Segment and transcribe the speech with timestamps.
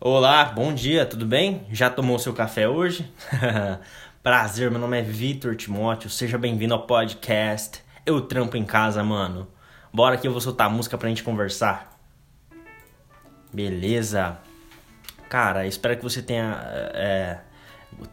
[0.00, 1.64] Olá, bom dia, tudo bem?
[1.70, 3.10] Já tomou seu café hoje?
[4.24, 9.46] Prazer, meu nome é Vitor Timóteo, seja bem-vindo ao podcast Eu Trampo em Casa, mano.
[9.92, 11.96] Bora que eu vou soltar música pra gente conversar.
[13.52, 14.36] Beleza?
[15.28, 16.60] Cara, espero que você tenha
[16.92, 17.38] é,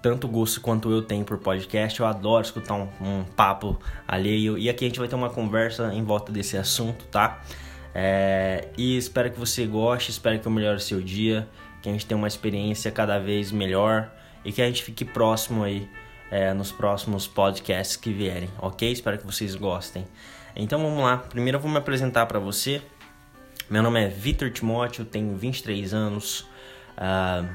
[0.04, 2.00] tanto gosto quanto eu tenho por podcast.
[2.00, 3.78] Eu adoro escutar um, um papo
[4.08, 7.42] alheio e aqui a gente vai ter uma conversa em volta desse assunto, tá?
[7.94, 11.50] É, e espero que você goste, espero que eu melhore seu dia
[11.82, 14.12] que a gente tenha uma experiência cada vez melhor
[14.46, 15.88] e que a gente fique próximo aí
[16.30, 18.92] é, nos próximos podcasts que vierem, ok?
[18.92, 20.06] Espero que vocês gostem.
[20.56, 22.82] Então vamos lá, primeiro eu vou me apresentar para você.
[23.70, 26.42] Meu nome é Vitor Timóteo, tenho 23 anos,
[26.98, 27.48] uh,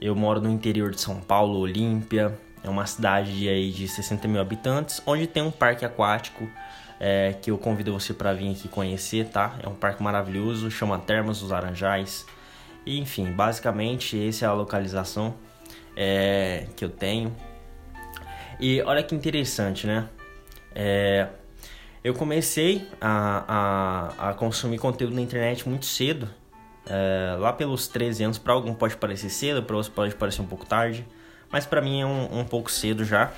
[0.00, 4.28] eu moro no interior de São Paulo, Olímpia, é uma cidade de, aí, de 60
[4.28, 6.48] mil habitantes, onde tem um parque aquático
[7.00, 9.56] é, que eu convido você para vir aqui conhecer, tá?
[9.60, 12.24] É um parque maravilhoso, chama Termas dos Laranjais.
[12.84, 15.34] E, enfim, basicamente essa é a localização
[15.96, 17.34] é, que eu tenho.
[18.58, 20.08] E olha que interessante, né?
[20.74, 21.28] É,
[22.02, 26.28] eu comecei a, a, a, consumir conteúdo na internet muito cedo,
[26.86, 28.38] é, lá pelos 13 anos.
[28.38, 31.06] Para algum pode parecer cedo, para outros pode parecer um pouco tarde,
[31.50, 33.32] mas para mim é um, um pouco cedo já.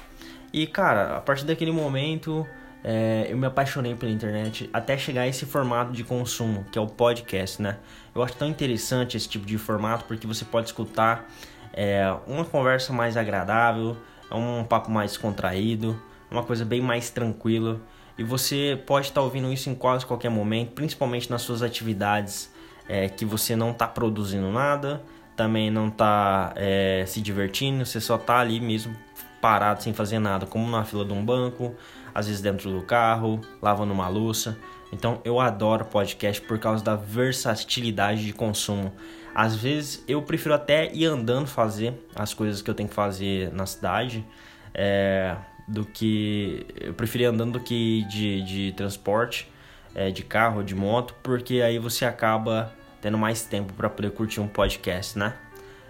[0.52, 2.46] E cara, a partir daquele momento
[2.84, 6.82] é, eu me apaixonei pela internet até chegar a esse formato de consumo, que é
[6.82, 7.78] o podcast, né?
[8.14, 11.26] Eu acho tão interessante esse tipo de formato porque você pode escutar
[11.72, 13.96] é, uma conversa mais agradável,
[14.30, 17.80] um papo mais contraído, uma coisa bem mais tranquila.
[18.18, 22.52] E você pode estar ouvindo isso em quase qualquer momento, principalmente nas suas atividades
[22.86, 25.02] é, que você não está produzindo nada,
[25.34, 28.94] também não está é, se divertindo, você só está ali mesmo
[29.40, 31.74] parado sem fazer nada, como na fila de um banco,
[32.14, 34.56] às vezes dentro do carro, lavando uma louça.
[34.92, 38.92] Então eu adoro podcast por causa da versatilidade de consumo.
[39.34, 43.52] Às vezes eu prefiro até ir andando fazer as coisas que eu tenho que fazer
[43.52, 44.24] na cidade,
[44.72, 49.50] é, do que eu prefiro ir andando do que de, de transporte,
[49.94, 54.40] é, de carro, de moto, porque aí você acaba tendo mais tempo para poder curtir
[54.40, 55.34] um podcast, né?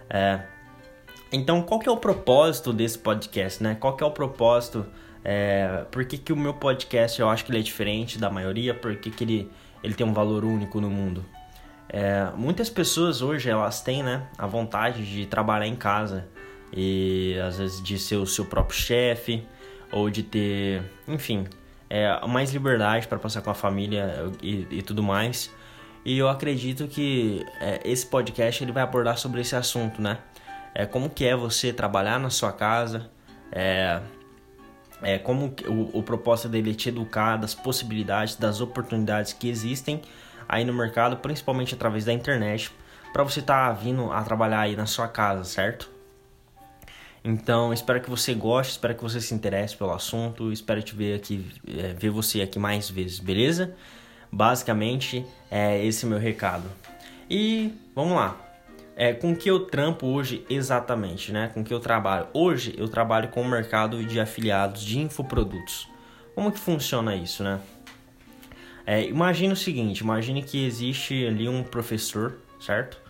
[0.08, 0.40] É,
[1.30, 3.76] então, qual que é o propósito desse podcast, né?
[3.78, 4.86] Qual que é o propósito?
[5.24, 8.74] É, por que, que o meu podcast eu acho que ele é diferente da maioria?
[8.74, 9.50] Por que, que ele,
[9.82, 11.24] ele tem um valor único no mundo?
[11.88, 16.28] É, muitas pessoas hoje elas têm né, a vontade de trabalhar em casa
[16.72, 19.46] e às vezes de ser o seu próprio chefe
[19.92, 21.46] ou de ter, enfim,
[21.88, 25.50] é, mais liberdade para passar com a família e, e, tudo mais.
[26.04, 30.18] E eu acredito que é, esse podcast ele vai abordar sobre esse assunto, né?
[30.74, 33.08] é, como que é você trabalhar na sua casa,
[33.52, 34.00] é,
[35.04, 40.03] é como o, o propósito dele é te educar das possibilidades, das oportunidades que existem
[40.48, 42.70] aí no mercado, principalmente através da internet,
[43.12, 45.91] para você estar tá vindo a trabalhar aí na sua casa, certo?
[47.25, 51.16] Então, espero que você goste, espero que você se interesse pelo assunto, espero te ver
[51.16, 53.75] aqui, é, ver você aqui mais vezes, beleza?
[54.31, 56.70] Basicamente, é esse meu recado.
[57.31, 58.44] E vamos lá.
[58.97, 61.50] É, com que eu trampo hoje exatamente, né?
[61.53, 62.28] Com que eu trabalho?
[62.32, 65.88] Hoje eu trabalho com o mercado de afiliados de infoprodutos.
[66.34, 67.60] Como que funciona isso, né?
[68.87, 73.00] É, imagine o seguinte, imagine que existe ali um professor, certo?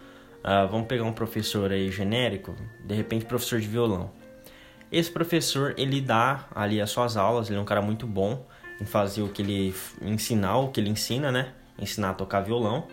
[0.45, 4.11] Uh, vamos pegar um professor aí genérico, de repente professor de violão.
[4.93, 8.47] Esse professor, ele dá ali as suas aulas, ele é um cara muito bom
[8.81, 11.53] em fazer o que ele ensinar, o que ele ensina, né?
[11.79, 12.87] Ensinar a tocar violão.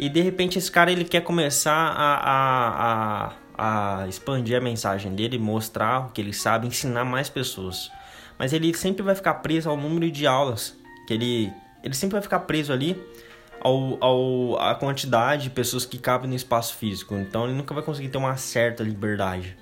[0.00, 5.14] E de repente esse cara ele quer começar a, a, a, a expandir a mensagem
[5.14, 7.92] dele, mostrar o que ele sabe, ensinar mais pessoas.
[8.38, 10.74] Mas ele sempre vai ficar preso ao número de aulas
[11.06, 11.52] que ele
[11.84, 12.98] ele sempre vai ficar preso ali
[13.60, 17.14] ao, ao a quantidade de pessoas que cabem no espaço físico.
[17.16, 19.54] Então ele nunca vai conseguir ter uma certa liberdade.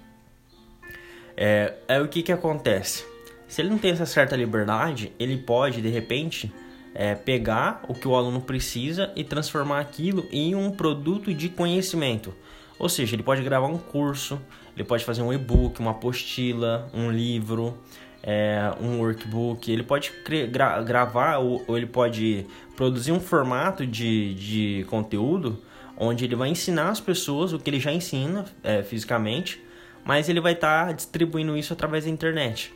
[1.37, 3.05] É, é o que que acontece.
[3.49, 6.53] Se ele não tem essa certa liberdade, ele pode de repente
[6.95, 12.35] é, pegar o que o aluno precisa e transformar aquilo em um produto de conhecimento.
[12.79, 14.41] Ou seja, ele pode gravar um curso,
[14.75, 17.77] ele pode fazer um e-book, uma apostila, um livro,
[18.23, 20.13] é, um workbook, ele pode
[20.51, 22.47] gra gravar ou, ou, ele pode
[22.77, 25.63] produzir um formato de, de conteúdo
[25.97, 29.61] onde ele vai ensinar as pessoas o que ele já ensina é, fisicamente,
[30.05, 32.73] mas ele vai estar tá distribuindo isso através da internet.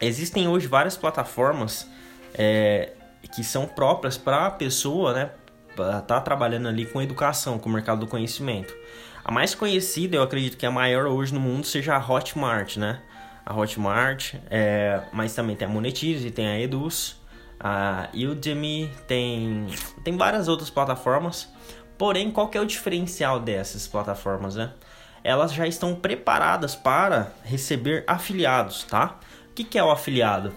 [0.00, 1.88] Existem hoje várias plataformas
[2.34, 2.92] é,
[3.26, 5.30] que são próprias para a pessoa, né,
[5.70, 8.74] estar tá trabalhando ali com educação, com o mercado do conhecimento.
[9.24, 13.00] A mais conhecida, eu acredito que a maior hoje no mundo seja a Hotmart, né?
[13.44, 17.20] A Hotmart, é, mas também tem a Monetize, tem a Eduz,
[17.60, 19.66] a Udemy, tem,
[20.02, 21.48] tem várias outras plataformas.
[21.98, 24.72] Porém, qual que é o diferencial dessas plataformas, né?
[25.22, 29.18] Elas já estão preparadas para receber afiliados, tá?
[29.50, 30.54] O que, que é o afiliado?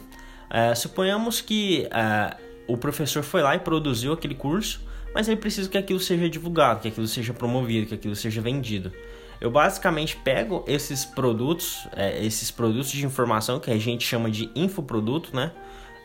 [0.49, 2.37] É, suponhamos que é,
[2.67, 4.81] o professor foi lá e produziu aquele curso,
[5.13, 8.91] mas ele precisa que aquilo seja divulgado, que aquilo seja promovido, que aquilo seja vendido.
[9.39, 14.49] Eu basicamente pego esses produtos, é, esses produtos de informação que a gente chama de
[14.55, 15.51] infoproduto, né?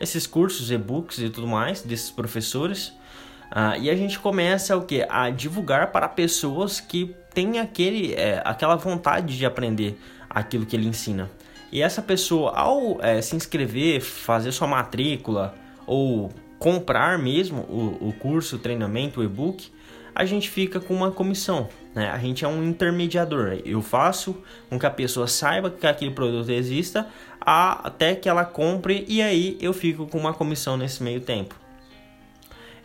[0.01, 2.93] Esses cursos, e-books e tudo mais desses professores
[3.51, 5.05] ah, e a gente começa o que?
[5.09, 9.99] A divulgar para pessoas que têm aquele, é, aquela vontade de aprender
[10.29, 11.29] aquilo que ele ensina.
[11.71, 15.55] E essa pessoa, ao é, se inscrever, fazer sua matrícula
[15.85, 19.71] ou comprar mesmo o, o curso, o treinamento, o e-book,
[20.13, 21.69] a gente fica com uma comissão.
[21.93, 22.09] Né?
[22.09, 23.59] A gente é um intermediador.
[23.63, 24.35] Eu faço
[24.69, 27.07] com que a pessoa saiba que aquele produto exista
[27.39, 31.55] até que ela compre e aí eu fico com uma comissão nesse meio tempo.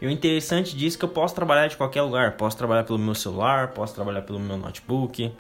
[0.01, 2.33] E o interessante disso é que eu posso trabalhar de qualquer lugar.
[2.33, 5.33] Posso trabalhar pelo meu celular, posso trabalhar pelo meu notebook,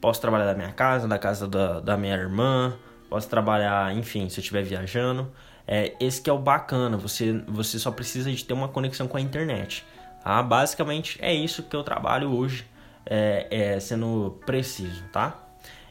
[0.00, 2.74] posso trabalhar da minha casa, da casa da, da minha irmã,
[3.08, 5.30] posso trabalhar, enfim, se eu estiver viajando.
[5.66, 9.16] É, esse que é o bacana, você, você só precisa de ter uma conexão com
[9.16, 9.84] a internet.
[10.22, 10.42] Tá?
[10.42, 12.66] Basicamente é isso que eu trabalho hoje,
[13.06, 15.36] é, é, sendo preciso, tá?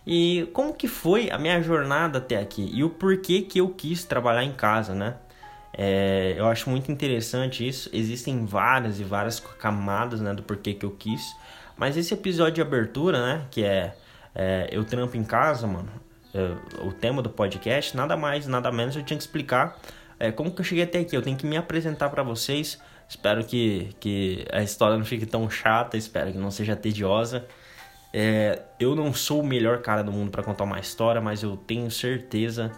[0.06, 2.69] E como que foi a minha jornada até aqui?
[2.74, 5.16] E o porquê que eu quis trabalhar em casa, né?
[5.74, 7.89] É, eu acho muito interessante isso.
[7.94, 11.21] Existem várias e várias camadas né, do porquê que eu quis.
[11.77, 13.45] Mas esse episódio de abertura, né?
[13.51, 13.95] Que é,
[14.33, 15.89] é Eu Trampo em Casa, mano.
[16.34, 19.80] É, o tema do podcast, nada mais, nada menos eu tinha que explicar
[20.20, 21.16] é, como que eu cheguei até aqui.
[21.16, 22.80] Eu tenho que me apresentar para vocês.
[23.08, 27.46] Espero que, que a história não fique tão chata, espero que não seja tediosa.
[28.14, 31.58] É, eu não sou o melhor cara do mundo para contar uma história, mas eu
[31.58, 32.72] tenho certeza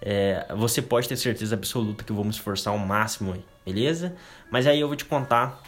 [0.00, 4.14] é, você pode ter certeza absoluta que eu vou me esforçar ao máximo, aí, beleza?
[4.50, 5.62] Mas aí eu vou te contar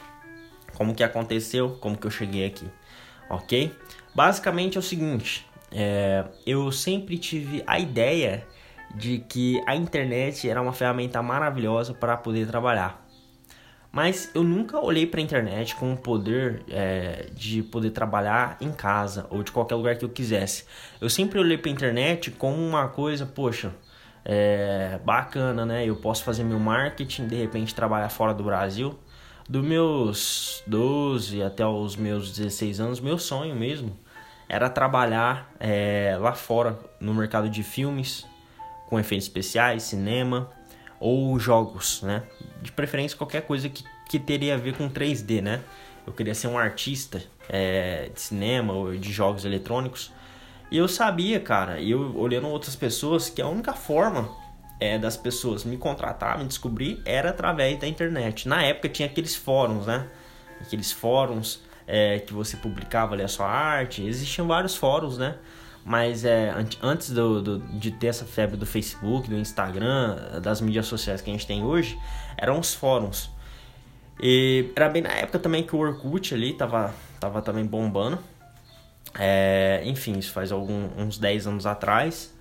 [0.74, 2.66] como que aconteceu, como que eu cheguei aqui,
[3.28, 3.74] ok?
[4.14, 8.46] Basicamente é o seguinte, é, eu sempre tive a ideia
[8.94, 13.06] de que a internet era uma ferramenta maravilhosa para poder trabalhar.
[13.90, 18.70] Mas eu nunca olhei para a internet com o poder é, de poder trabalhar em
[18.70, 20.64] casa ou de qualquer lugar que eu quisesse.
[21.00, 23.72] Eu sempre olhei para a internet como uma coisa, poxa,
[24.24, 25.86] é, bacana, né?
[25.86, 28.98] Eu posso fazer meu marketing, de repente trabalhar fora do Brasil.
[29.48, 33.96] Dos meus 12 até os meus 16 anos, meu sonho mesmo
[34.48, 38.26] era trabalhar é, lá fora no mercado de filmes,
[38.86, 40.50] com efeitos especiais, cinema
[40.98, 42.22] ou jogos, né?
[42.62, 45.60] De preferência qualquer coisa que, que teria a ver com 3D, né?
[46.06, 50.10] Eu queria ser um artista é, de cinema ou de jogos eletrônicos
[50.70, 54.28] e eu sabia, cara, e eu olhando outras pessoas, que a única forma
[54.78, 58.46] é, das pessoas me contratar, me descobrir, era através da internet.
[58.46, 60.06] Na época tinha aqueles fóruns, né?
[60.60, 64.06] Aqueles fóruns é, que você publicava ali a sua arte.
[64.06, 65.36] Existiam vários fóruns, né?
[65.84, 70.84] Mas é, antes do, do, de ter essa febre do Facebook, do Instagram, das mídias
[70.84, 71.98] sociais que a gente tem hoje,
[72.36, 73.30] eram os fóruns.
[74.20, 78.18] E era bem na época também que o Orkut ali tava, tava também bombando.
[79.18, 82.36] É, enfim, isso faz algum, uns 10 anos atrás.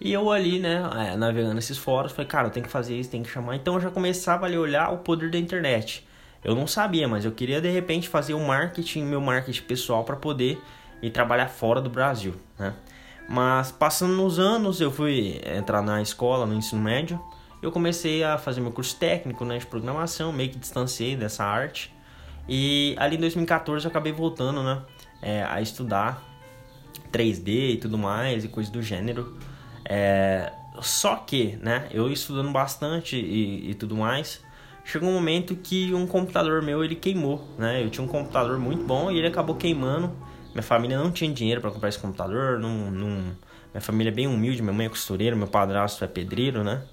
[0.00, 3.24] E eu ali, né, é, navegando esses fóruns, falei, cara, tenho que fazer isso, tenho
[3.24, 3.56] que chamar.
[3.56, 6.06] Então eu já começava ali a olhar o poder da internet.
[6.44, 10.16] Eu não sabia, mas eu queria de repente fazer um marketing, meu marketing pessoal para
[10.16, 10.60] poder
[11.00, 12.74] ir trabalhar fora do Brasil, né?
[13.28, 17.18] Mas passando nos anos, eu fui entrar na escola, no ensino médio,
[17.62, 21.90] eu comecei a fazer meu curso técnico, né, de programação, meio que distanciei dessa arte.
[22.46, 24.82] E ali em 2014 eu acabei voltando, né,
[25.22, 26.22] é, a estudar
[27.10, 29.38] 3D e tudo mais e coisas do gênero.
[29.86, 34.43] É, só que, né, eu estudando bastante e, e, tudo mais,
[34.84, 37.82] chegou um momento que um computador meu ele queimou, né?
[37.82, 40.12] Eu tinha um computador muito bom e ele acabou queimando.
[40.52, 43.08] Minha família não tinha dinheiro para comprar esse computador, não, não,
[43.72, 46.84] minha família é bem humilde, minha mãe é costureira, meu padrasto é pedreiro, né?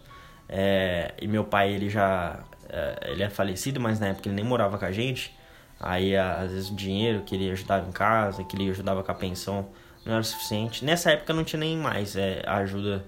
[0.50, 4.45] É, e meu pai ele já é, ele é falecido, mas na época ele nem
[4.45, 5.36] morava com a gente.
[5.79, 9.15] Aí, às vezes, o dinheiro que ele ajudava em casa, que ele ajudava com a
[9.15, 9.69] pensão,
[10.05, 10.86] não era suficiente.
[10.86, 13.03] Nessa época não tinha nem mais é, ajuda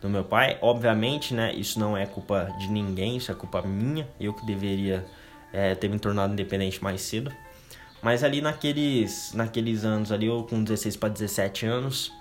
[0.00, 0.58] do meu pai.
[0.60, 4.08] Obviamente, né, isso não é culpa de ninguém, isso é culpa minha.
[4.20, 5.04] Eu que deveria
[5.52, 7.32] é, ter me tornado independente mais cedo.
[8.02, 12.12] Mas ali naqueles, naqueles anos ali, eu com 16 para 17 anos,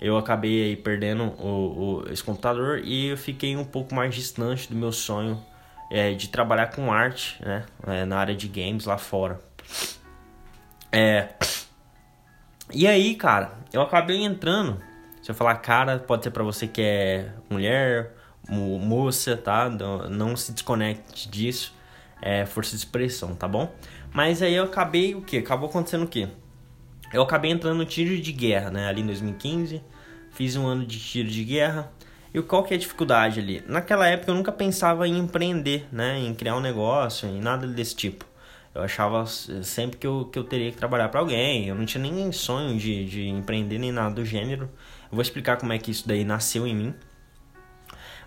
[0.00, 4.68] eu acabei aí perdendo o, o, esse computador e eu fiquei um pouco mais distante
[4.68, 5.42] do meu sonho
[5.90, 9.40] é, de trabalhar com arte, né, é, na área de games lá fora.
[10.92, 11.28] É.
[12.72, 14.80] E aí, cara, eu acabei entrando.
[15.22, 18.12] Se eu falar cara, pode ser para você que é mulher,
[18.48, 19.70] moça, tá?
[19.70, 21.72] Não, não se desconecte disso.
[22.20, 23.72] é, força de expressão, tá bom?
[24.12, 25.38] Mas aí eu acabei o que?
[25.38, 26.28] Acabou acontecendo o que?
[27.12, 28.88] Eu acabei entrando no tiro de guerra, né?
[28.88, 29.82] Ali em 2015,
[30.30, 31.92] fiz um ano de tiro de guerra.
[32.32, 33.62] E qual que é a dificuldade ali?
[33.66, 36.18] Naquela época eu nunca pensava em empreender, né?
[36.18, 38.24] Em criar um negócio, em nada desse tipo.
[38.74, 41.68] Eu achava sempre que eu, que eu teria que trabalhar para alguém.
[41.68, 44.70] Eu não tinha nem sonho de, de empreender nem nada do gênero.
[45.12, 46.94] Eu vou explicar como é que isso daí nasceu em mim.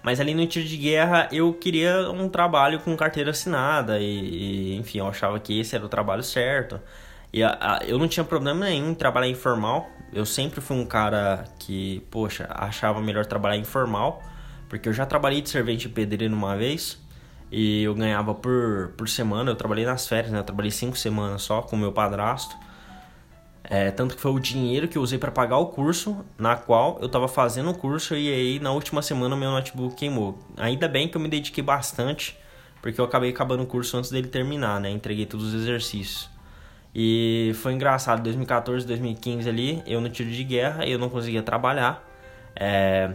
[0.03, 4.75] Mas ali no tiro de guerra eu queria um trabalho com carteira assinada e, e
[4.75, 6.79] enfim, eu achava que esse era o trabalho certo.
[7.33, 9.89] E a, a, eu não tinha problema nenhum em trabalhar informal.
[10.13, 14.21] Eu sempre fui um cara que, poxa, achava melhor trabalhar informal,
[14.69, 17.03] porque eu já trabalhei de servente pedreiro uma vez
[17.51, 19.49] e eu ganhava por, por semana.
[19.49, 20.37] Eu trabalhei nas férias, né?
[20.37, 22.55] Eu trabalhei cinco semanas só com meu padrasto.
[23.67, 26.99] É, tanto que foi o dinheiro que eu usei para pagar o curso, na qual
[26.99, 30.37] eu estava fazendo o curso e aí na última semana meu notebook queimou.
[30.57, 32.37] Ainda bem que eu me dediquei bastante,
[32.81, 34.91] porque eu acabei acabando o curso antes dele terminar, né?
[34.91, 36.29] Entreguei todos os exercícios.
[36.93, 42.07] E foi engraçado, 2014, 2015 ali, eu no tiro de guerra, eu não conseguia trabalhar.
[42.55, 43.13] É...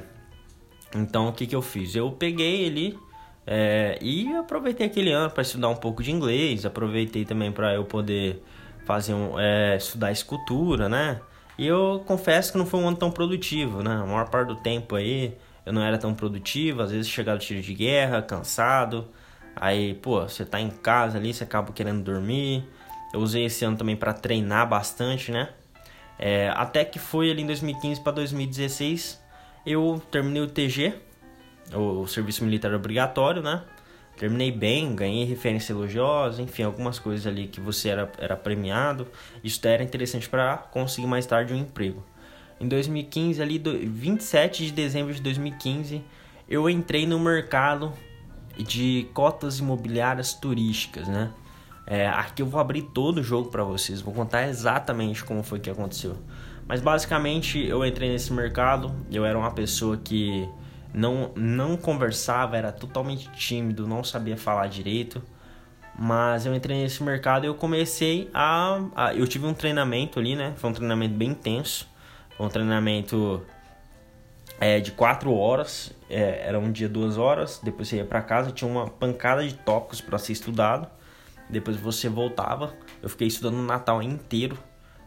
[0.94, 1.94] Então o que, que eu fiz?
[1.94, 2.98] Eu peguei ele
[3.46, 3.96] é...
[4.02, 8.42] e aproveitei aquele ano para estudar um pouco de inglês, aproveitei também para eu poder
[8.84, 11.20] fazer um, é, estudar escultura, né?
[11.58, 13.92] E eu confesso que não foi um ano tão produtivo, né?
[13.92, 17.60] A maior parte do tempo aí eu não era tão produtivo, às vezes chegava tiro
[17.60, 19.06] de guerra, cansado.
[19.54, 22.64] Aí, pô, você tá em casa ali, você acaba querendo dormir.
[23.12, 25.50] Eu usei esse ano também para treinar bastante, né?
[26.18, 29.20] É, até que foi ali em 2015 para 2016,
[29.64, 30.94] eu terminei o TG,
[31.74, 33.62] o Serviço Militar Obrigatório, né?
[34.20, 39.08] Terminei bem, ganhei referência elogiosa, enfim, algumas coisas ali que você era, era premiado.
[39.42, 42.04] Isso era interessante para conseguir mais tarde um emprego.
[42.60, 46.04] Em 2015, ali, 27 de dezembro de 2015,
[46.46, 47.94] eu entrei no mercado
[48.58, 51.30] de cotas imobiliárias turísticas, né?
[51.86, 55.60] É, aqui eu vou abrir todo o jogo para vocês, vou contar exatamente como foi
[55.60, 56.18] que aconteceu.
[56.68, 60.46] Mas basicamente eu entrei nesse mercado, eu era uma pessoa que
[60.92, 65.22] não, não conversava, era totalmente tímido, não sabia falar direito.
[65.98, 70.34] Mas eu entrei nesse mercado e eu comecei a, a, Eu tive um treinamento ali,
[70.34, 70.54] né?
[70.56, 71.86] Foi um treinamento bem intenso.
[72.36, 73.44] Foi um treinamento
[74.58, 75.92] é, de quatro horas.
[76.08, 77.60] É, era um dia, duas horas.
[77.62, 80.88] Depois você ia para casa, tinha uma pancada de tópicos para ser estudado.
[81.50, 82.72] Depois você voltava.
[83.02, 84.56] Eu fiquei estudando o Natal inteiro.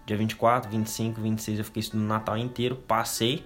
[0.06, 2.75] Dia 24, 25, 26 eu fiquei estudando o Natal inteiro.
[2.75, 3.46] Passei.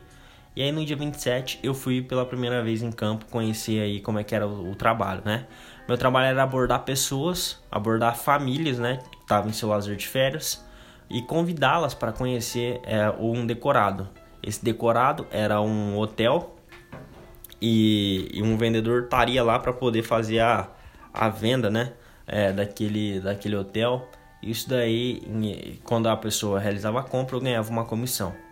[0.57, 4.17] E aí no dia 27 eu fui pela primeira vez em campo conhecer aí como
[4.17, 5.45] é que era o, o trabalho, né?
[5.87, 8.97] Meu trabalho era abordar pessoas, abordar famílias, né?
[9.11, 10.65] Que estavam em seu lazer de férias
[11.11, 14.09] e convidá-las para conhecer é, um decorado.
[14.41, 16.55] Esse decorado era um hotel
[17.61, 20.71] e, e um vendedor estaria lá para poder fazer a,
[21.13, 21.93] a venda, né?
[22.25, 24.09] É, daquele, daquele hotel.
[24.41, 28.46] Isso daí, quando a pessoa realizava a compra, eu ganhava uma comissão.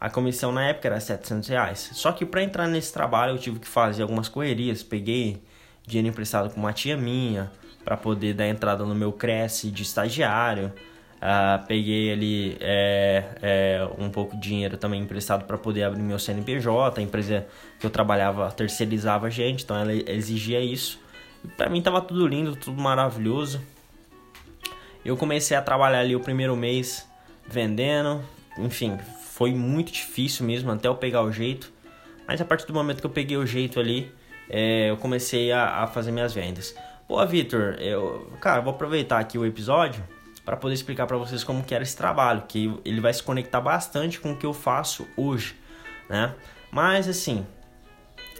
[0.00, 1.90] A comissão na época era 700 reais.
[1.94, 4.82] Só que para entrar nesse trabalho eu tive que fazer algumas correrias.
[4.82, 5.42] Peguei
[5.86, 7.50] dinheiro emprestado com uma tia minha
[7.84, 10.72] para poder dar entrada no meu Cresce de estagiário.
[11.16, 16.18] Uh, peguei ali é, é, um pouco de dinheiro também emprestado para poder abrir meu
[16.18, 17.00] CNPJ.
[17.00, 17.46] A empresa
[17.80, 21.00] que eu trabalhava terceirizava a gente, então ela exigia isso.
[21.56, 23.60] Para mim tava tudo lindo, tudo maravilhoso.
[25.04, 27.08] Eu comecei a trabalhar ali o primeiro mês
[27.48, 28.22] vendendo,
[28.58, 28.96] enfim,
[29.38, 31.72] foi muito difícil mesmo até eu pegar o jeito.
[32.26, 34.12] Mas a partir do momento que eu peguei o jeito ali,
[34.50, 36.74] é, eu comecei a, a, fazer minhas vendas.
[37.06, 40.02] Pô, Vitor, eu, cara, vou aproveitar aqui o episódio
[40.44, 43.60] para poder explicar para vocês como que era esse trabalho, que ele vai se conectar
[43.60, 45.54] bastante com o que eu faço hoje,
[46.10, 46.34] né?
[46.72, 47.46] Mas assim,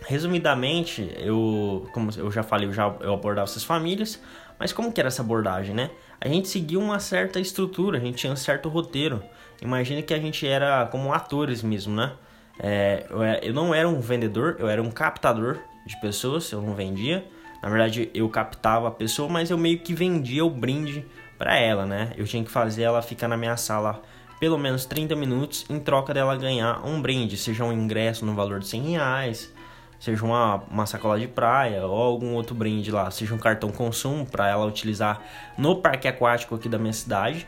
[0.04, 4.20] resumidamente, eu, como eu já falei, eu já eu abordava essas famílias,
[4.58, 5.92] mas como que era essa abordagem, né?
[6.20, 9.22] A gente seguia uma certa estrutura, a gente tinha um certo roteiro.
[9.60, 12.12] Imagina que a gente era como atores mesmo, né?
[12.58, 13.06] É,
[13.42, 17.24] eu não era um vendedor, eu era um captador de pessoas, eu não vendia.
[17.62, 21.04] Na verdade, eu captava a pessoa, mas eu meio que vendia o brinde
[21.36, 22.12] para ela, né?
[22.16, 24.02] Eu tinha que fazer ela ficar na minha sala
[24.38, 28.60] pelo menos 30 minutos em troca dela ganhar um brinde, seja um ingresso no valor
[28.60, 29.52] de 100 reais,
[29.98, 34.24] seja uma, uma sacola de praia ou algum outro brinde lá, seja um cartão consumo
[34.24, 35.20] para ela utilizar
[35.56, 37.46] no parque aquático aqui da minha cidade.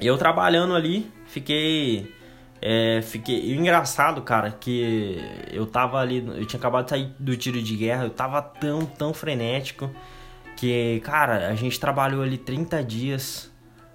[0.00, 2.14] E eu trabalhando ali, fiquei.
[2.60, 3.54] É, fiquei.
[3.54, 5.18] engraçado, cara, que
[5.50, 6.24] eu tava ali.
[6.26, 9.90] Eu tinha acabado de sair do tiro de guerra, eu tava tão, tão frenético.
[10.56, 13.50] Que, cara, a gente trabalhou ali 30 dias.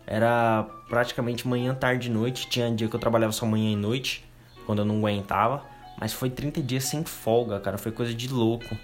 [0.06, 2.48] Era praticamente manhã, tarde e noite.
[2.50, 4.26] Tinha dia que eu trabalhava só manhã e noite,
[4.66, 5.64] quando eu não aguentava.
[6.00, 7.78] Mas foi 30 dias sem folga, cara.
[7.78, 8.78] Foi coisa de louco.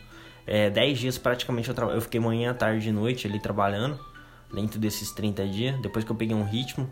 [0.47, 1.85] É, 10 dias praticamente eu, tra...
[1.87, 3.99] eu fiquei manhã, tarde e noite ali trabalhando,
[4.51, 6.89] dentro desses 30 dias, depois que eu peguei um ritmo.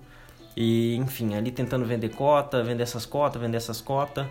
[0.59, 4.25] E enfim, ali tentando vender cota, vender essas cotas, vender essas cotas.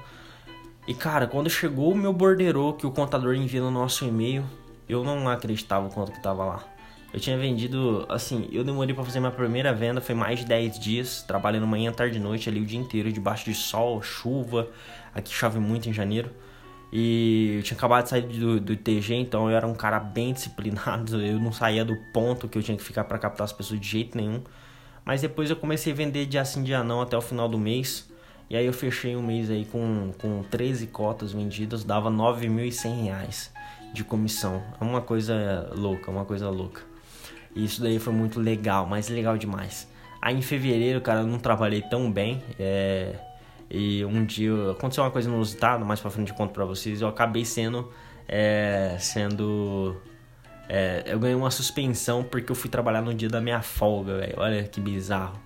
[0.88, 4.44] E cara, quando chegou o meu borderô que o contador envia no nosso e-mail,
[4.88, 6.64] eu não acreditava o quanto que tava lá.
[7.14, 10.80] Eu tinha vendido, assim, eu demorei para fazer minha primeira venda, foi mais de 10
[10.80, 14.68] dias, trabalhando manhã, tarde e noite ali o dia inteiro, debaixo de sol, chuva.
[15.14, 16.32] Aqui chove muito em janeiro.
[16.92, 20.32] E eu tinha acabado de sair do, do TG, então eu era um cara bem
[20.32, 21.22] disciplinado.
[21.22, 23.86] Eu não saía do ponto que eu tinha que ficar para captar as pessoas de
[23.86, 24.42] jeito nenhum.
[25.06, 28.10] Mas depois eu comecei a vender dia sim, dia não até o final do mês.
[28.50, 33.52] E aí eu fechei um mês aí com, com 13 cotas vendidas, dava 9.100 reais
[33.92, 34.60] de comissão.
[34.80, 36.82] É uma coisa louca, uma coisa louca.
[37.54, 39.88] E isso daí foi muito legal, mas legal demais.
[40.20, 42.42] Aí em fevereiro, cara, eu não trabalhei tão bem.
[42.58, 43.14] É...
[43.70, 47.00] E um dia aconteceu uma coisa inusitada, mais pra frente eu conto pra vocês.
[47.00, 47.92] Eu acabei sendo.
[48.26, 48.96] É...
[48.98, 49.96] Sendo.
[50.68, 51.02] É...
[51.06, 54.34] Eu ganhei uma suspensão porque eu fui trabalhar no dia da minha folga, velho.
[54.36, 55.38] Olha que bizarro.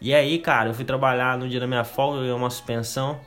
[0.00, 3.20] E aí, cara, eu fui trabalhar no dia da minha folga, eu ganhei uma suspensão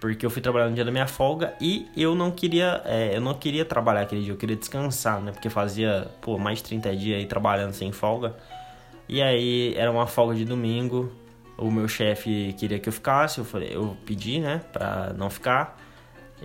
[0.00, 3.20] porque eu fui trabalhar no dia da minha folga e eu não queria, é, eu
[3.20, 5.30] não queria trabalhar aquele dia, eu queria descansar, né?
[5.30, 8.34] Porque fazia, pô, mais de 30 dias aí trabalhando sem folga.
[9.06, 11.12] E aí era uma folga de domingo.
[11.58, 15.78] O meu chefe queria que eu ficasse, eu falei, eu pedi, né, para não ficar.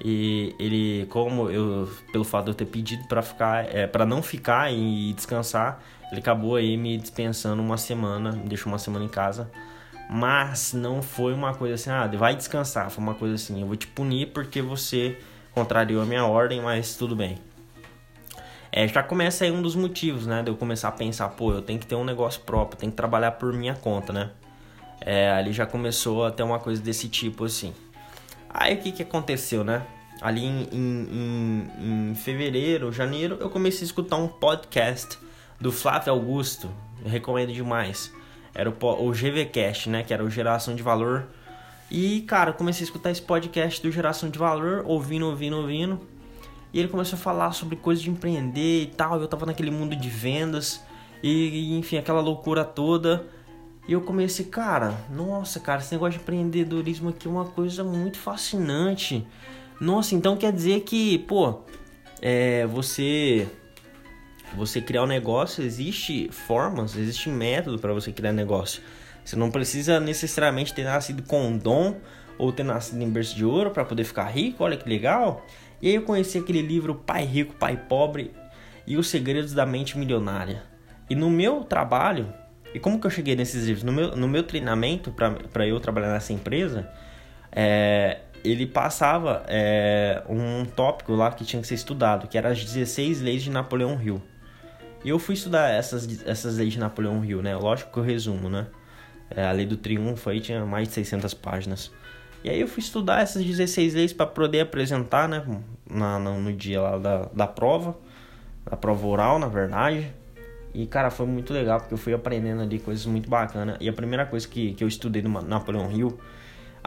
[0.03, 4.21] E ele, como eu, pelo fato de eu ter pedido para ficar, é, para não
[4.21, 9.09] ficar e descansar, ele acabou aí me dispensando uma semana, me deixou uma semana em
[9.09, 9.49] casa
[10.09, 12.89] mas não foi uma coisa assim, ah, vai descansar.
[12.89, 15.17] Foi uma coisa assim, eu vou te punir porque você
[15.51, 17.37] contrariou a minha ordem, mas tudo bem.
[18.71, 20.43] É, já começa aí um dos motivos, né?
[20.43, 22.97] De eu começar a pensar, pô, eu tenho que ter um negócio próprio, tenho que
[22.97, 24.31] trabalhar por minha conta, né?
[24.99, 27.73] É, ali já começou a ter uma coisa desse tipo assim.
[28.57, 29.85] Aí o que, que aconteceu, né?
[30.21, 31.67] Ali em, em,
[32.11, 35.19] em, fevereiro, janeiro, eu comecei a escutar um podcast
[35.59, 36.69] do Flávio Augusto.
[37.03, 38.11] Eu recomendo demais
[38.55, 40.01] era o, o GVCast, né?
[40.01, 41.27] Que era o Geração de Valor.
[41.91, 45.99] E, cara, comecei a escutar esse podcast do Geração de Valor, ouvindo, ouvindo, ouvindo.
[46.73, 49.19] E ele começou a falar sobre coisas de empreender e tal.
[49.19, 50.81] Eu tava naquele mundo de vendas.
[51.21, 53.25] E, enfim, aquela loucura toda.
[53.87, 58.17] E eu comecei, cara, nossa, cara, esse negócio de empreendedorismo aqui é uma coisa muito
[58.17, 59.25] fascinante.
[59.79, 61.61] Nossa, então quer dizer que, pô,
[62.21, 63.47] é, você
[64.55, 68.81] você criar um negócio, existe formas, existe método para você criar negócio.
[69.23, 71.97] Você não precisa necessariamente ter nascido com dom
[72.37, 74.63] ou ter nascido em berço de ouro para poder ficar rico.
[74.63, 75.45] Olha que legal.
[75.81, 78.31] E aí eu conheci aquele livro Pai Rico, Pai Pobre
[78.87, 80.63] e os Segredos da Mente Milionária.
[81.09, 82.33] E no meu trabalho,
[82.75, 83.85] e como que eu cheguei nesses livros?
[83.85, 86.91] No meu, no meu treinamento para eu trabalhar nessa empresa,
[87.49, 92.61] é, ele passava é, um tópico lá que tinha que ser estudado, que era as
[92.61, 94.21] 16 leis de Napoleão Hill.
[95.05, 97.55] E eu fui estudar essas, essas leis de Napoleão Hill, né?
[97.55, 98.67] Lógico que eu resumo, né?
[99.29, 101.93] É, a lei do triunfo aí tinha mais de 600 páginas.
[102.43, 105.41] E aí eu fui estudar essas 16 leis para poder apresentar, né?
[105.89, 107.95] Na, no, no dia lá da, da prova.
[108.69, 110.13] Da prova oral, na verdade.
[110.75, 113.77] E, cara, foi muito legal, porque eu fui aprendendo ali coisas muito bacanas.
[113.79, 116.17] E a primeira coisa que, que eu estudei do Napoleão Hill...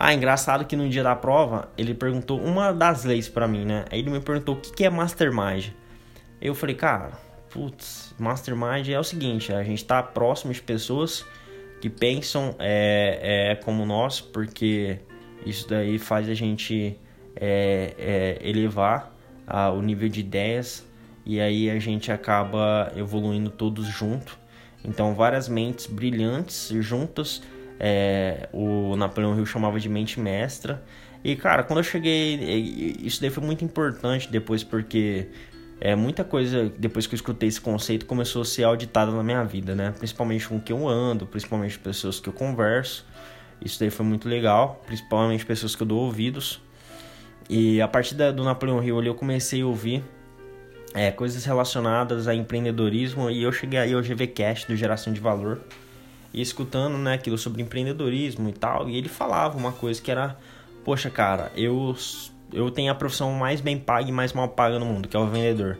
[0.00, 3.84] Ah, engraçado que no dia da prova, ele perguntou uma das leis para mim, né?
[3.90, 5.70] Aí ele me perguntou o que, que é Mastermind.
[6.40, 11.24] Eu falei, cara putz, mastermind é o seguinte: a gente está próximo de pessoas
[11.80, 14.98] que pensam é, é, como nós, porque
[15.44, 16.98] isso daí faz a gente
[17.36, 19.14] é, é, elevar
[19.46, 20.86] a, o nível de ideias
[21.28, 24.38] e aí a gente acaba evoluindo todos juntos.
[24.82, 27.42] Então, várias mentes brilhantes juntas.
[27.78, 30.82] É, o Napoleão Hill chamava de mente mestra.
[31.22, 35.28] E cara, quando eu cheguei, isso daí foi muito importante depois porque
[35.78, 39.44] é, muita coisa, depois que eu escutei esse conceito, começou a ser auditada na minha
[39.44, 39.92] vida, né?
[39.98, 43.04] Principalmente com quem eu ando, principalmente pessoas que eu converso.
[43.62, 46.62] Isso daí foi muito legal, principalmente pessoas que eu dou ouvidos.
[47.50, 50.02] E a partir da, do Napoleão Hill ali eu comecei a ouvir
[50.94, 55.60] é, coisas relacionadas a empreendedorismo e eu cheguei aí ao GVCast do Geração de Valor
[56.32, 58.88] e escutando né, aquilo sobre empreendedorismo e tal.
[58.88, 60.36] E ele falava uma coisa que era:
[60.84, 61.94] Poxa, cara, eu
[62.52, 65.20] eu tenho a profissão mais bem paga e mais mal paga no mundo, que é
[65.20, 65.78] o vendedor.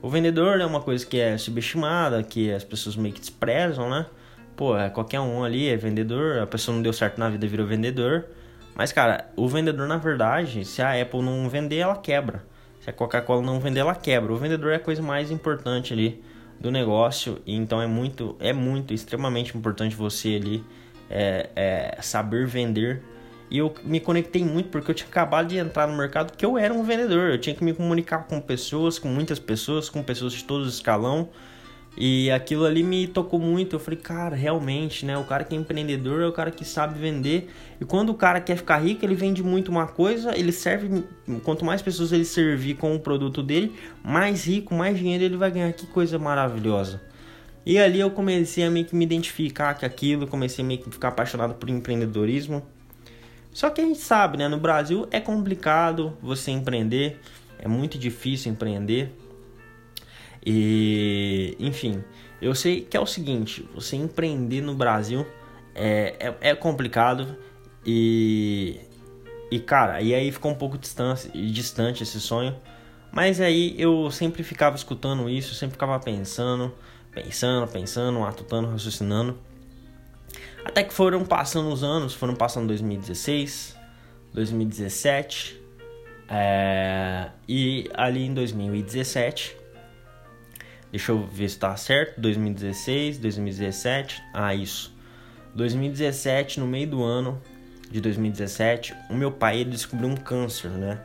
[0.00, 4.06] O vendedor é uma coisa que é subestimada, que as pessoas meio que desprezam, né?
[4.54, 7.66] Pô, é qualquer um ali é vendedor, a pessoa não deu certo na vida virou
[7.66, 8.26] vendedor.
[8.74, 12.44] Mas, cara, o vendedor, na verdade, se a Apple não vender, ela quebra.
[12.86, 14.32] Se a Coca-Cola não vender, ela quebra.
[14.32, 16.22] O vendedor é a coisa mais importante ali
[16.60, 17.42] do negócio.
[17.44, 20.64] E então é muito, é muito, extremamente importante você ali
[21.10, 23.02] é, é, saber vender
[23.50, 26.56] E eu me conectei muito porque eu tinha acabado de entrar no mercado que eu
[26.56, 27.30] era um vendedor.
[27.30, 31.28] Eu tinha que me comunicar com pessoas, com muitas pessoas, com pessoas de todo escalão.
[31.96, 33.76] E aquilo ali me tocou muito.
[33.76, 35.16] Eu falei, cara, realmente, né?
[35.16, 37.48] O cara que é empreendedor é o cara que sabe vender.
[37.80, 41.04] E quando o cara quer ficar rico, ele vende muito uma coisa, ele serve.
[41.42, 45.50] Quanto mais pessoas ele servir com o produto dele, mais rico, mais dinheiro ele vai
[45.50, 45.72] ganhar.
[45.72, 47.00] Que coisa maravilhosa.
[47.64, 50.90] E ali eu comecei a meio que me identificar com aquilo, comecei a meio que
[50.90, 52.62] ficar apaixonado por empreendedorismo.
[53.52, 54.46] Só que a gente sabe, né?
[54.48, 57.18] No Brasil é complicado você empreender,
[57.58, 59.10] é muito difícil empreender.
[60.46, 62.04] E, enfim,
[62.40, 65.26] eu sei que é o seguinte: você empreender no Brasil
[65.74, 67.36] é, é, é complicado
[67.84, 68.78] e,
[69.50, 72.56] e, cara, e aí ficou um pouco distante, distante esse sonho.
[73.10, 76.72] Mas aí eu sempre ficava escutando isso, sempre ficava pensando,
[77.12, 79.36] pensando, pensando, matutando, raciocinando.
[80.64, 83.76] Até que foram passando os anos, foram passando 2016,
[84.34, 85.62] 2017
[86.28, 89.56] é, e ali em 2017,
[90.90, 94.94] deixa eu ver se tá certo, 2016, 2017, ah isso,
[95.54, 97.40] 2017 no meio do ano
[97.90, 101.00] de 2017, o meu pai descobriu um câncer, né?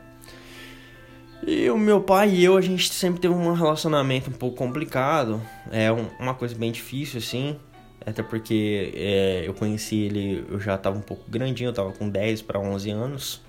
[1.46, 5.42] E o meu pai e eu, a gente sempre teve um relacionamento um pouco complicado,
[5.70, 5.90] é
[6.20, 7.58] uma coisa bem difícil assim,
[8.06, 12.08] até porque é, eu conheci ele, eu já estava um pouco grandinho, eu estava com
[12.08, 13.40] 10 para 11 anos.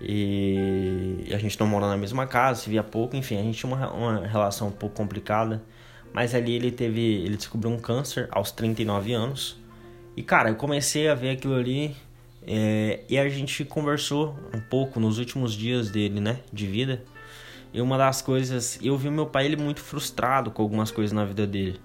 [0.00, 3.72] E a gente não mora na mesma casa, se via pouco, enfim, a gente tinha
[3.72, 5.62] uma, uma relação um pouco complicada.
[6.12, 9.56] Mas ali ele teve, ele descobriu um câncer aos 39 anos.
[10.16, 11.96] E cara, eu comecei a ver aquilo ali
[12.46, 17.02] é, e a gente conversou um pouco nos últimos dias dele, né, de vida.
[17.72, 21.24] E uma das coisas, eu vi meu pai ele muito frustrado com algumas coisas na
[21.24, 21.80] vida dele.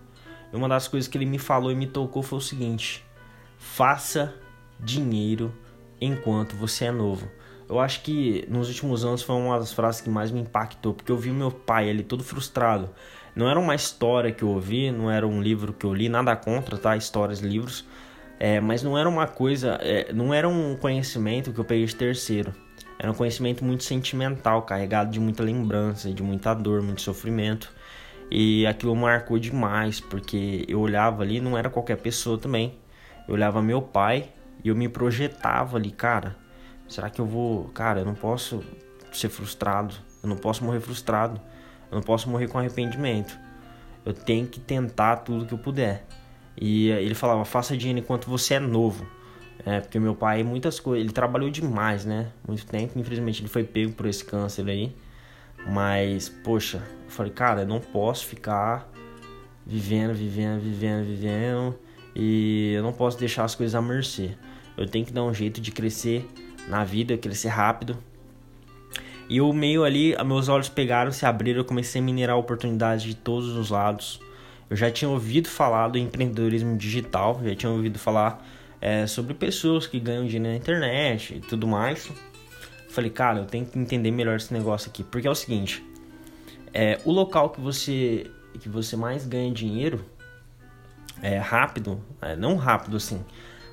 [0.52, 3.04] E uma das coisas que ele me falou e me tocou foi o seguinte:
[3.58, 4.36] faça
[4.80, 5.54] dinheiro
[6.00, 7.30] enquanto você é novo.
[7.70, 11.12] Eu acho que nos últimos anos foi uma das frases que mais me impactou, porque
[11.12, 12.90] eu vi meu pai ali todo frustrado.
[13.36, 16.36] Não era uma história que eu ouvi, não era um livro que eu li, nada
[16.36, 16.98] contra, tá?
[16.98, 17.86] Histórias, livros.
[18.40, 21.96] É, mas não era uma coisa, é, não era um conhecimento que eu peguei de
[21.96, 22.54] terceiro.
[22.98, 27.72] Era um conhecimento muito sentimental, carregado de muita lembrança, de muita dor, muito sofrimento.
[28.32, 32.74] E aquilo marcou demais, porque eu olhava ali, não era qualquer pessoa também.
[33.28, 34.30] Eu olhava meu pai
[34.64, 36.36] e eu me projetava ali, cara.
[36.90, 37.66] Será que eu vou.
[37.70, 38.64] Cara, eu não posso
[39.14, 39.96] ser frustrado.
[40.22, 41.40] Eu não posso morrer frustrado.
[41.92, 43.38] Eu não posso morrer com arrependimento.
[44.06, 46.06] Eu tenho que tentar tudo que eu puder.
[46.60, 49.08] E ele falava: faça dinheiro enquanto você é novo.
[49.66, 51.04] É, porque meu pai, muitas coisas.
[51.04, 52.32] Ele trabalhou demais, né?
[52.48, 52.98] Muito tempo.
[53.00, 54.96] Infelizmente, ele foi pego por esse câncer aí.
[55.68, 58.90] Mas, poxa, eu falei, cara, eu não posso ficar
[59.66, 61.80] vivendo, vivendo, vivendo, vivendo
[62.16, 64.32] e eu não posso deixar as coisas à mercê.
[64.76, 66.28] Eu tenho que dar um jeito de crescer
[66.68, 67.98] na vida, crescer rápido.
[69.30, 73.16] E o meio ali, meus olhos pegaram, se abriram, eu comecei a minerar oportunidades de
[73.16, 74.20] todos os lados.
[74.70, 78.46] Eu já tinha ouvido falar do empreendedorismo digital, já tinha ouvido falar
[78.82, 82.10] é, sobre pessoas que ganham dinheiro na internet e tudo mais.
[82.90, 85.04] Falei, cara, eu tenho que entender melhor esse negócio aqui.
[85.04, 85.84] Porque é o seguinte:
[86.74, 90.04] é, o local que você, que você mais ganha dinheiro
[91.22, 93.24] é rápido, é, não rápido assim,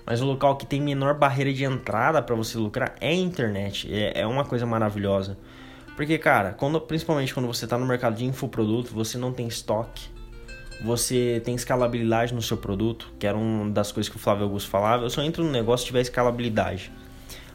[0.06, 3.92] mas o local que tem menor barreira de entrada para você lucrar é a internet.
[3.92, 5.36] É, é uma coisa maravilhosa.
[5.96, 10.08] Porque, cara, quando, principalmente quando você está no mercado de infoproduto, você não tem estoque,
[10.84, 14.70] você tem escalabilidade no seu produto, que era uma das coisas que o Flávio Augusto
[14.70, 15.04] falava.
[15.04, 16.92] Eu só entro no negócio se tiver escalabilidade.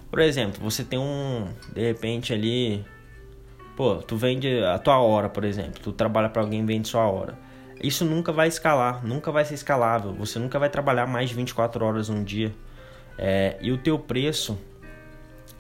[0.10, 2.84] Por exemplo, você tem um, de repente ali,
[3.78, 7.38] pô, tu vende a tua hora, por exemplo, tu trabalha para alguém vende sua hora.
[7.84, 10.13] Isso nunca vai escalar, nunca vai ser escalável.
[10.13, 12.54] Você nunca vai trabalhar mais de 24 horas um dia.
[13.17, 14.58] É, e o teu preço,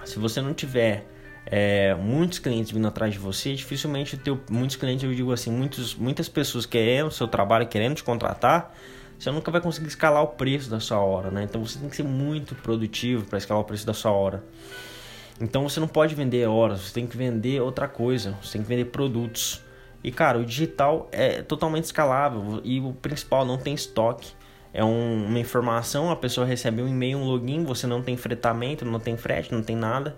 [0.05, 1.05] se você não tiver
[1.45, 5.51] é, muitos clientes vindo atrás de você, dificilmente o teu, muitos clientes, eu digo assim,
[5.51, 8.73] muitos, muitas pessoas querendo o seu trabalho, querendo te contratar,
[9.17, 11.43] você nunca vai conseguir escalar o preço da sua hora, né?
[11.43, 14.43] Então você tem que ser muito produtivo para escalar o preço da sua hora.
[15.39, 18.67] Então você não pode vender horas, você tem que vender outra coisa, você tem que
[18.67, 19.61] vender produtos.
[20.03, 24.31] E cara, o digital é totalmente escalável e o principal não tem estoque.
[24.73, 28.85] É um, uma informação, a pessoa recebe um e-mail, um login, você não tem fretamento,
[28.85, 30.15] não tem frete, não tem nada.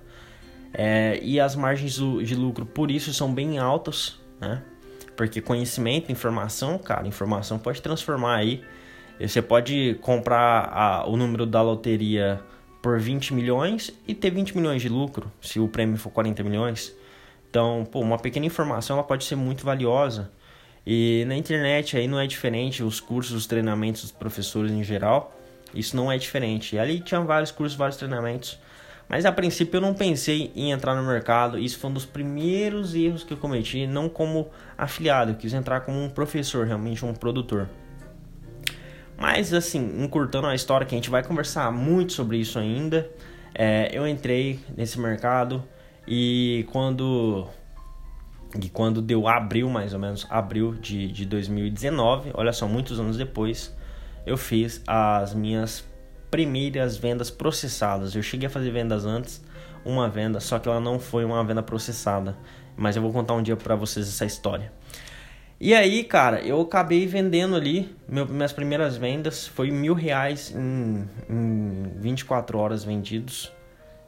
[0.73, 4.61] É, e as margens de lucro por isso são bem altas, né?
[5.15, 8.63] Porque conhecimento, informação, cara, informação pode transformar aí
[9.19, 12.41] você pode comprar a, o número da loteria
[12.81, 16.95] por 20 milhões e ter 20 milhões de lucro, se o prêmio for 40 milhões.
[17.53, 20.31] Então, pô, uma pequena informação ela pode ser muito valiosa.
[20.83, 25.39] E na internet aí não é diferente, os cursos, os treinamentos dos professores em geral,
[25.71, 26.75] isso não é diferente.
[26.75, 28.57] E ali tinha vários cursos, vários treinamentos,
[29.07, 31.59] Mas a princípio eu não pensei em entrar no mercado.
[31.59, 35.81] Isso foi um dos primeiros erros que eu cometi, não como afiliado, eu quis entrar
[35.81, 37.69] como um professor, realmente um produtor.
[39.15, 43.07] Mas assim, encurtando a história, que a gente vai conversar muito sobre isso ainda.
[43.53, 45.63] É, eu entrei nesse mercado
[46.07, 47.47] e quando
[48.61, 53.17] e quando deu abril, mais ou menos, abril de, de 2019, olha só, muitos anos
[53.17, 53.75] depois,
[54.25, 55.83] eu fiz as minhas
[56.29, 58.15] primeiras vendas processadas.
[58.15, 59.43] Eu cheguei a fazer vendas antes,
[59.83, 62.37] uma venda, só que ela não foi uma venda processada.
[62.75, 64.71] Mas eu vou contar um dia para vocês essa história.
[65.59, 71.07] E aí, cara, eu acabei vendendo ali, meu, minhas primeiras vendas foi mil reais em,
[71.29, 73.51] em 24 horas vendidos.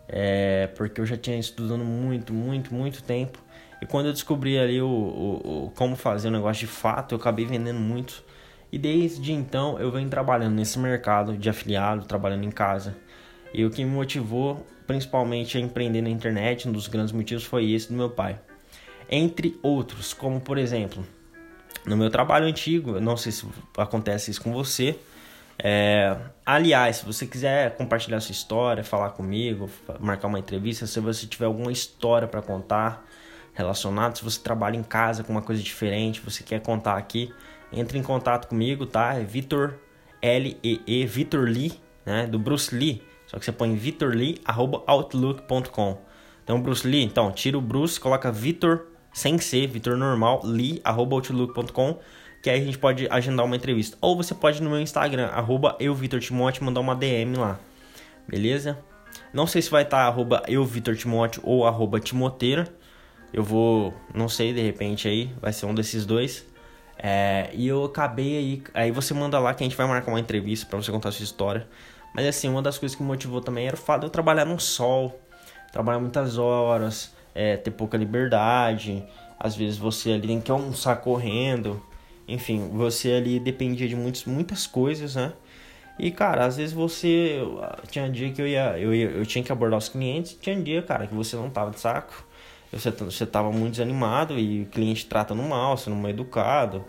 [0.08, 3.40] É, porque eu já tinha estudando muito, muito, muito tempo.
[3.82, 7.18] E quando eu descobri ali o, o, o, como fazer o negócio de fato, eu
[7.18, 8.24] acabei vendendo muito.
[8.72, 12.96] E desde então eu venho trabalhando nesse mercado de afiliado, trabalhando em casa.
[13.54, 17.72] E o que me motivou principalmente a empreender na internet, um dos grandes motivos foi
[17.72, 18.40] esse do meu pai.
[19.10, 21.06] Entre outros, como por exemplo,
[21.86, 23.46] no meu trabalho antigo, não sei se
[23.78, 24.98] acontece isso com você.
[25.58, 31.26] É, aliás, se você quiser compartilhar sua história, falar comigo, marcar uma entrevista, se você
[31.26, 33.06] tiver alguma história para contar,
[33.56, 34.18] relacionado.
[34.18, 37.34] Se você trabalha em casa com uma coisa diferente, você quer contar aqui,
[37.72, 39.16] entre em contato comigo, tá?
[39.16, 39.80] É Vitor
[40.22, 41.74] L-E-E, Vitor Lee,
[42.06, 42.28] né?
[42.28, 43.02] Do Bruce Lee.
[43.26, 45.98] Só que você põe vitorlee.outlook.com.
[46.44, 51.98] Então, Bruce Lee, então, tira o Bruce, coloca Vitor, sem ser, Vitor normal, lee.outlook.com,
[52.46, 53.98] que aí a gente pode agendar uma entrevista.
[54.00, 57.58] Ou você pode no meu Instagram, arroba euvitortimote, mandar uma DM lá.
[58.28, 58.78] Beleza?
[59.34, 62.68] Não sei se vai estar arroba euvitortimote ou arroba timoteira.
[63.34, 66.46] Eu vou, não sei, de repente aí, vai ser um desses dois.
[67.00, 68.64] É, e eu acabei aí.
[68.76, 71.14] Aí você manda lá que a gente vai marcar uma entrevista para você contar a
[71.14, 71.68] sua história.
[72.14, 74.46] Mas assim, uma das coisas que me motivou também era o fato de eu trabalhar
[74.46, 75.20] no sol,
[75.72, 79.04] trabalhar muitas horas, é, ter pouca liberdade.
[79.40, 81.82] Às vezes você ali tem que almoçar correndo.
[82.28, 85.34] Enfim, você ali dependia de muitos, muitas coisas, né?
[85.98, 87.40] E cara, às vezes você.
[87.90, 89.10] Tinha dia que eu ia, eu ia.
[89.10, 92.26] Eu tinha que abordar os clientes, tinha dia, cara, que você não tava de saco
[92.76, 96.84] você você estava muito desanimado e o cliente tratando mal, sendo mal educado.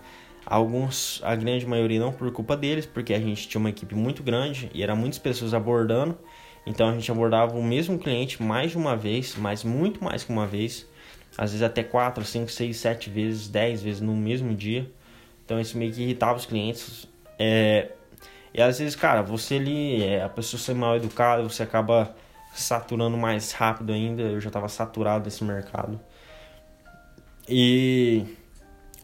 [0.44, 4.22] Alguns, a grande maioria não por culpa deles, porque a gente tinha uma equipe muito
[4.22, 6.18] grande e era muitas pessoas abordando.
[6.64, 10.33] Então a gente abordava o mesmo cliente mais de uma vez, mas muito mais que
[10.33, 10.87] uma vez.
[11.38, 14.90] Às vezes até 4, 5, 6, 7 vezes, 10 vezes no mesmo dia.
[15.47, 17.09] Então isso meio que irritava os clientes.
[17.39, 17.93] É,
[18.53, 22.15] e às vezes, cara, você ali, é, a pessoa ser mal educada, você acaba
[22.53, 24.23] saturando mais rápido ainda.
[24.23, 26.01] Eu já estava saturado desse mercado.
[27.49, 28.27] E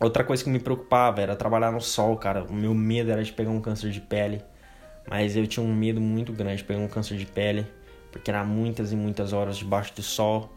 [0.01, 2.43] outra coisa que me preocupava era trabalhar no sol, cara.
[2.45, 4.43] O meu medo era de pegar um câncer de pele.
[5.09, 7.67] Mas eu tinha um medo muito grande de pegar um câncer de pele,
[8.11, 10.53] porque era muitas e muitas horas debaixo do sol.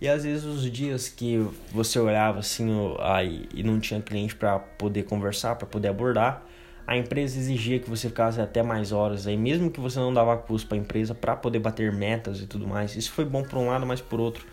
[0.00, 2.68] E às vezes os dias que você olhava assim
[3.00, 6.44] aí e não tinha cliente para poder conversar, para poder abordar,
[6.86, 10.36] a empresa exigia que você ficasse até mais horas aí, mesmo que você não dava
[10.38, 12.96] custo para a empresa para poder bater metas e tudo mais.
[12.96, 14.46] Isso foi bom por um lado, mas por outro,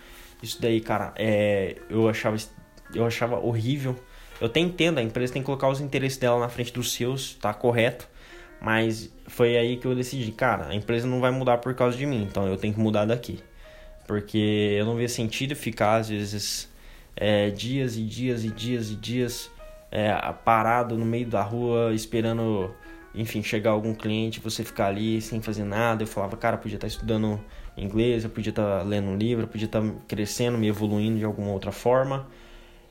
[0.43, 2.35] isso daí, cara, é, eu achava
[2.93, 3.95] eu achava horrível.
[4.39, 7.35] Eu até entendo, a empresa tem que colocar os interesses dela na frente dos seus,
[7.35, 8.07] tá correto.
[8.61, 12.05] Mas foi aí que eu decidi, cara, a empresa não vai mudar por causa de
[12.05, 13.39] mim, então eu tenho que mudar daqui.
[14.07, 16.71] Porque eu não via sentido ficar, às vezes,
[17.15, 19.51] é, dias e dias e dias e dias
[19.91, 20.11] é,
[20.43, 22.73] parado no meio da rua esperando,
[23.13, 26.03] enfim, chegar algum cliente, você ficar ali sem fazer nada.
[26.03, 27.39] Eu falava, cara, podia estar estudando
[27.77, 31.51] inglês, eu podia estar lendo um livro, eu podia estar crescendo, me evoluindo de alguma
[31.51, 32.27] outra forma.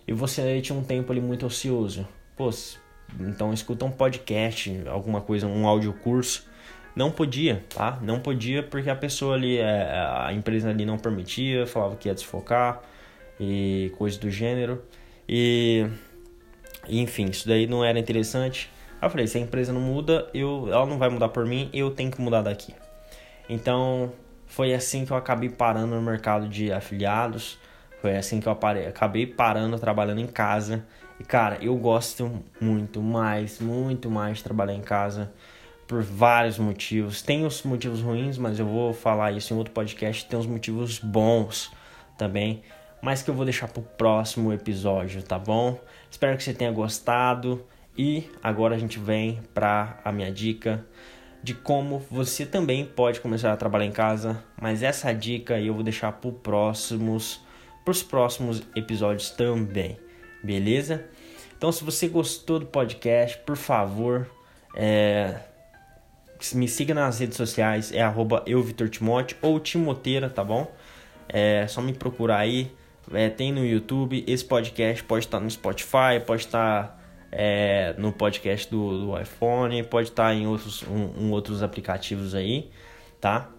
[0.06, 2.06] E você tinha um tempo ali muito ocioso.
[2.36, 2.50] Pô,
[3.20, 6.46] então escuta um podcast, alguma coisa, um áudio curso.
[6.94, 7.98] Não podia, tá?
[8.00, 12.14] Não podia porque a pessoa ali, é, a empresa ali não permitia, falava que ia
[12.14, 12.82] desfocar
[13.38, 14.82] e coisas do gênero.
[15.28, 15.86] E
[16.88, 18.70] enfim, isso daí não era interessante.
[19.02, 21.90] Eu falei, se a empresa não muda, eu, ela não vai mudar por mim, eu
[21.90, 22.74] tenho que mudar daqui.
[23.48, 24.12] Então,
[24.46, 27.58] foi assim que eu acabei parando no mercado de afiliados.
[28.00, 30.84] Foi assim que eu parei, acabei parando trabalhando em casa.
[31.18, 35.32] E cara, eu gosto muito mais, muito mais de trabalhar em casa
[35.86, 37.22] por vários motivos.
[37.22, 40.26] Tem os motivos ruins, mas eu vou falar isso em outro podcast.
[40.26, 41.70] Tem os motivos bons
[42.16, 42.62] também
[43.04, 45.78] mas que eu vou deixar para o próximo episódio, tá bom?
[46.10, 47.62] Espero que você tenha gostado
[47.98, 50.82] e agora a gente vem para a minha dica
[51.42, 55.82] de como você também pode começar a trabalhar em casa, mas essa dica eu vou
[55.82, 57.42] deixar para próximos
[57.84, 59.98] para os próximos episódios também,
[60.42, 61.04] beleza?
[61.54, 64.30] Então, se você gostou do podcast, por favor,
[64.74, 65.40] é,
[66.52, 70.70] me siga nas redes sociais, é arroba euvitortimote ou Timoteira, tá bom?
[71.28, 72.70] É só me procurar aí.
[73.12, 74.24] É, tem no YouTube.
[74.26, 80.08] Esse podcast pode estar no Spotify, pode estar é, no podcast do, do, iPhone, pode
[80.08, 82.70] estar em outros, um, um outros aplicativos aí,
[83.20, 83.50] tá?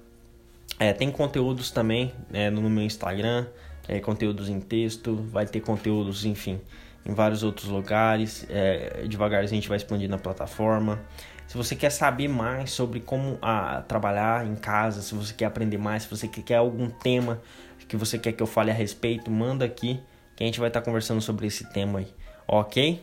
[0.79, 3.45] É, tem conteúdos também é, no meu Instagram,
[3.87, 6.59] é, conteúdos em texto, vai ter conteúdos, enfim,
[7.05, 8.45] em vários outros lugares.
[8.49, 11.01] É, devagarzinho a gente vai expandir na plataforma.
[11.47, 15.77] Se você quer saber mais sobre como a, trabalhar em casa, se você quer aprender
[15.77, 17.41] mais, se você quer algum tema
[17.87, 19.99] que você quer que eu fale a respeito, manda aqui
[20.35, 22.07] que a gente vai estar conversando sobre esse tema aí,
[22.47, 23.01] ok?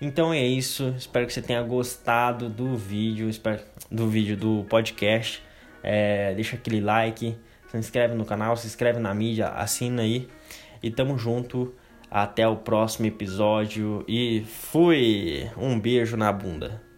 [0.00, 5.42] Então é isso, espero que você tenha gostado do vídeo, espero, do vídeo do podcast.
[5.82, 7.36] É, deixa aquele like,
[7.70, 10.28] se inscreve no canal, se inscreve na mídia, assina aí
[10.82, 11.74] e tamo junto.
[12.10, 15.48] Até o próximo episódio e fui!
[15.56, 16.91] Um beijo na bunda.